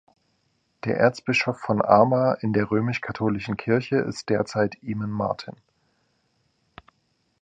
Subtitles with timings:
[0.83, 5.55] Der Erzbischof von Armagh in der römisch-katholischen Kirche ist derzeit Eamon Martin.